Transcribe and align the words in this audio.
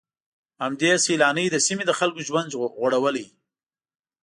همدې 0.63 0.91
سيلانۍ 1.05 1.47
د 1.51 1.57
سيمې 1.67 1.83
د 1.87 1.91
خلکو 1.99 2.19
ژوند 2.27 2.49
غوړولی. 2.77 3.25